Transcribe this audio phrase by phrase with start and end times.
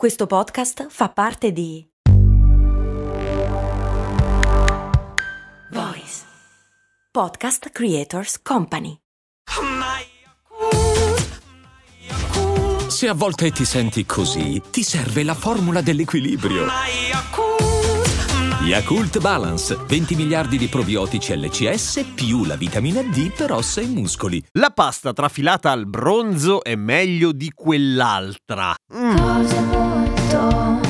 [0.00, 1.86] Questo podcast fa parte di
[5.72, 6.22] Voice
[7.10, 8.96] Podcast Creators Company.
[12.88, 16.64] Se a volte ti senti così, ti serve la formula dell'equilibrio.
[18.62, 24.42] Yakult Balance, 20 miliardi di probiotici LCS più la vitamina D per ossa e muscoli.
[24.52, 28.74] La pasta trafilata al bronzo è meglio di quell'altra.
[28.94, 29.79] Mm.
[30.40, 30.89] Cose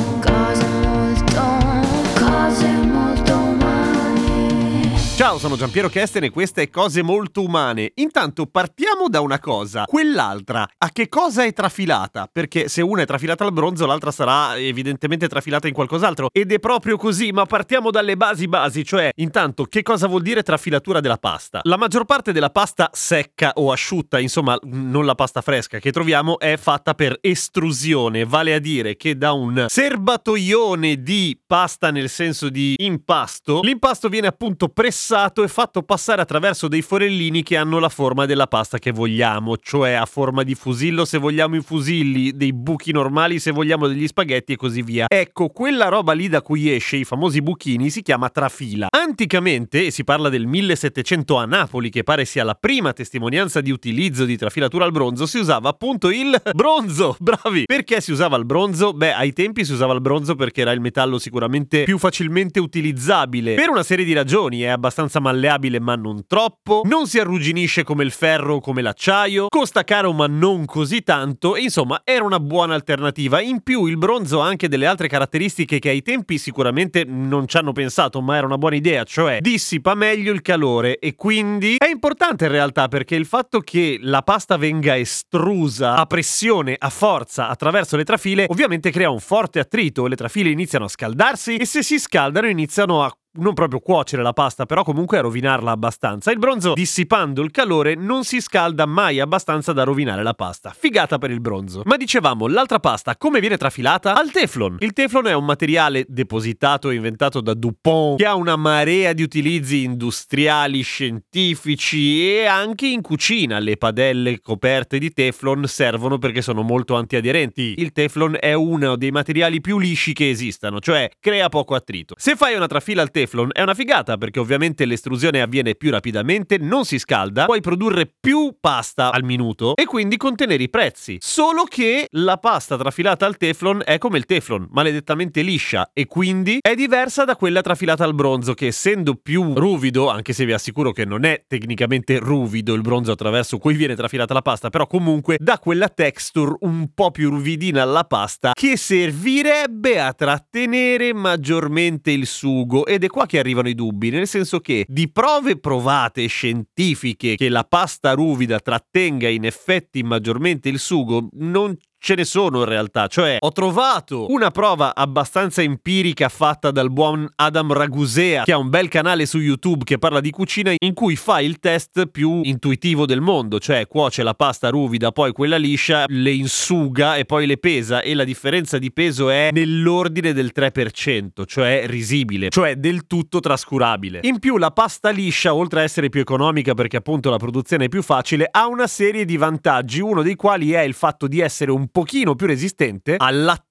[5.21, 7.93] Ciao, sono Giampiero Kesten e queste Cose Molto Umane.
[7.97, 9.85] Intanto partiamo da una cosa.
[9.85, 12.27] Quell'altra, a che cosa è trafilata?
[12.33, 16.29] Perché se una è trafilata al bronzo, l'altra sarà evidentemente trafilata in qualcos'altro.
[16.33, 20.43] Ed è proprio così, ma partiamo dalle basi basi, cioè intanto che cosa vuol dire
[20.43, 21.61] trafilatura della pasta?
[21.65, 26.39] La maggior parte della pasta secca o asciutta, insomma non la pasta fresca che troviamo,
[26.39, 32.49] è fatta per estrusione, vale a dire che da un serbatoione di pasta nel senso
[32.49, 37.89] di impasto, l'impasto viene appunto pressato e fatto passare attraverso dei forellini che hanno la
[37.89, 42.53] forma della pasta che vogliamo, cioè a forma di fusillo se vogliamo i fusilli, dei
[42.53, 45.07] buchi normali se vogliamo degli spaghetti e così via.
[45.09, 48.87] Ecco, quella roba lì da cui esce i famosi buchini si chiama trafila.
[48.89, 53.73] Anticamente, e si parla del 1700 a Napoli, che pare sia la prima testimonianza di
[53.73, 57.17] utilizzo di trafilatura al bronzo, si usava appunto il bronzo.
[57.21, 57.65] Bravi!
[57.67, 58.93] Perché si usava il bronzo?
[58.93, 63.55] Beh, ai tempi si usava il bronzo perché era il metallo sicuramente più facilmente utilizzabile.
[63.55, 64.90] Per una serie di ragioni, è abbastanza
[65.21, 70.13] malleabile ma non troppo, non si arrugginisce come il ferro o come l'acciaio, costa caro
[70.13, 73.41] ma non così tanto, e insomma era una buona alternativa.
[73.41, 77.57] In più il bronzo ha anche delle altre caratteristiche che ai tempi sicuramente non ci
[77.57, 80.99] hanno pensato, ma era una buona idea, cioè dissipa meglio il calore.
[80.99, 86.07] E quindi è importante in realtà perché il fatto che la pasta venga estrusa a
[86.07, 90.89] pressione, a forza, attraverso le trafile, ovviamente crea un forte attrito, le trafile iniziano a
[90.89, 95.21] scaldarsi e se si scaldano iniziano a non proprio cuocere la pasta, però comunque a
[95.21, 96.33] rovinarla abbastanza.
[96.33, 100.75] Il bronzo, dissipando il calore, non si scalda mai abbastanza da rovinare la pasta.
[100.77, 101.83] Figata per il bronzo.
[101.85, 104.17] Ma dicevamo, l'altra pasta come viene trafilata?
[104.17, 104.77] Al teflon.
[104.81, 109.23] Il teflon è un materiale depositato e inventato da Dupont che ha una marea di
[109.23, 113.59] utilizzi industriali, scientifici e anche in cucina.
[113.61, 117.75] Le padelle coperte di teflon servono perché sono molto antiaderenti.
[117.79, 122.15] Il teflon è uno dei materiali più lisci che esistano, cioè crea poco attrito.
[122.19, 123.20] Se fai una trafila al teflon
[123.53, 128.57] è una figata perché ovviamente l'estrusione avviene più rapidamente, non si scalda, puoi produrre più
[128.59, 131.19] pasta al minuto e quindi contenere i prezzi.
[131.21, 136.59] Solo che la pasta trafilata al teflon è come il teflon, maledettamente liscia e quindi
[136.61, 140.93] è diversa da quella trafilata al bronzo che essendo più ruvido, anche se vi assicuro
[140.93, 145.37] che non è tecnicamente ruvido il bronzo attraverso cui viene trafilata la pasta, però comunque
[145.39, 152.27] dà quella texture un po' più ruvidina alla pasta che servirebbe a trattenere maggiormente il
[152.27, 157.37] sugo ed è qua che arrivano i dubbi, nel senso che di prove provate scientifiche
[157.37, 162.65] che la pasta ruvida trattenga in effetti maggiormente il sugo non ce ne sono in
[162.65, 168.59] realtà, cioè ho trovato una prova abbastanza empirica fatta dal buon Adam Ragusea, che ha
[168.59, 172.41] un bel canale su YouTube che parla di cucina, in cui fa il test più
[172.43, 177.47] intuitivo del mondo, cioè cuoce la pasta ruvida, poi quella liscia, le insuga e poi
[177.47, 178.01] le pesa.
[178.01, 184.21] E la differenza di peso è nell'ordine del 3%, cioè risibile, cioè del tutto trascurabile.
[184.23, 187.89] In più la pasta liscia, oltre a essere più economica perché appunto la produzione è
[187.89, 191.71] più facile, ha una serie di vantaggi, uno dei quali è il fatto di essere
[191.71, 193.69] un pochino più resistente all'attacco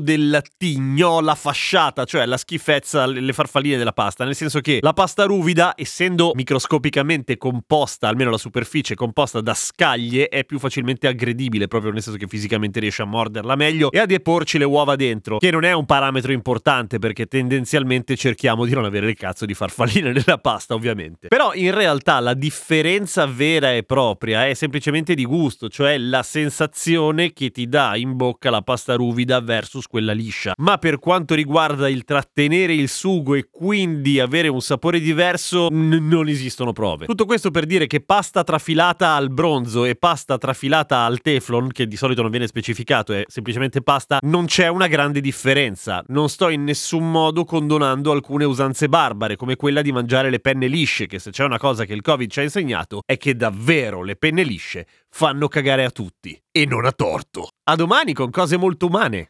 [0.00, 5.24] della tignola fasciata, cioè la schifezza, le farfalline della pasta, nel senso che la pasta
[5.24, 11.92] ruvida, essendo microscopicamente composta, almeno la superficie composta da scaglie, è più facilmente aggredibile, proprio
[11.92, 15.50] nel senso che fisicamente riesce a morderla meglio e a deporci le uova dentro, che
[15.50, 20.12] non è un parametro importante perché tendenzialmente cerchiamo di non avere il cazzo di farfalline
[20.16, 21.28] nella pasta, ovviamente.
[21.28, 27.34] Però in realtà la differenza vera e propria è semplicemente di gusto, cioè la sensazione
[27.34, 30.54] che ti dà in bocca la pasta ruvida versus quella liscia.
[30.56, 36.06] Ma per quanto riguarda il trattenere il sugo e quindi avere un sapore diverso, n-
[36.08, 37.06] non esistono prove.
[37.06, 41.86] Tutto questo per dire che pasta trafilata al bronzo e pasta trafilata al teflon, che
[41.86, 46.02] di solito non viene specificato, è semplicemente pasta, non c'è una grande differenza.
[46.08, 50.66] Non sto in nessun modo condonando alcune usanze barbare, come quella di mangiare le penne
[50.66, 54.02] lisce, che se c'è una cosa che il Covid ci ha insegnato è che davvero
[54.02, 56.40] le penne lisce fanno cagare a tutti.
[56.54, 57.48] E non a torto.
[57.70, 59.28] A domani con cose molto umane.